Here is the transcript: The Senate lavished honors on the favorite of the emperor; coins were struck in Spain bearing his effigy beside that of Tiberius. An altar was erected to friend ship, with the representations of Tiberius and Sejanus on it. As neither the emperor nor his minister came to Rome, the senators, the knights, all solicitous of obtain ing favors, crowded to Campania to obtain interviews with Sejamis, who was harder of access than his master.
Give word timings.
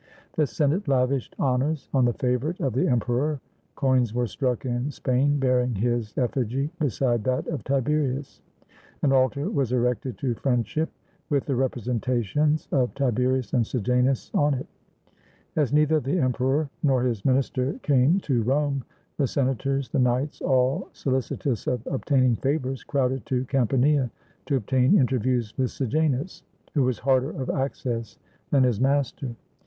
The 0.33 0.47
Senate 0.47 0.87
lavished 0.87 1.35
honors 1.37 1.87
on 1.93 2.05
the 2.05 2.13
favorite 2.13 2.59
of 2.59 2.73
the 2.73 2.87
emperor; 2.87 3.39
coins 3.75 4.15
were 4.15 4.25
struck 4.25 4.65
in 4.65 4.89
Spain 4.89 5.37
bearing 5.37 5.75
his 5.75 6.17
effigy 6.17 6.71
beside 6.79 7.23
that 7.25 7.45
of 7.49 7.63
Tiberius. 7.63 8.41
An 9.03 9.11
altar 9.13 9.47
was 9.47 9.71
erected 9.71 10.17
to 10.17 10.33
friend 10.33 10.65
ship, 10.65 10.89
with 11.29 11.45
the 11.45 11.55
representations 11.55 12.67
of 12.71 12.95
Tiberius 12.95 13.53
and 13.53 13.63
Sejanus 13.63 14.31
on 14.33 14.55
it. 14.55 14.65
As 15.55 15.71
neither 15.71 15.99
the 15.99 16.17
emperor 16.17 16.67
nor 16.81 17.03
his 17.03 17.23
minister 17.23 17.73
came 17.83 18.19
to 18.21 18.41
Rome, 18.41 18.83
the 19.17 19.27
senators, 19.27 19.89
the 19.89 19.99
knights, 19.99 20.41
all 20.41 20.89
solicitous 20.93 21.67
of 21.67 21.85
obtain 21.85 22.23
ing 22.23 22.35
favors, 22.37 22.83
crowded 22.83 23.23
to 23.27 23.45
Campania 23.45 24.09
to 24.47 24.55
obtain 24.55 24.97
interviews 24.97 25.55
with 25.59 25.69
Sejamis, 25.69 26.41
who 26.73 26.81
was 26.81 26.97
harder 26.97 27.29
of 27.39 27.51
access 27.51 28.17
than 28.49 28.63
his 28.63 28.81
master. 28.81 29.35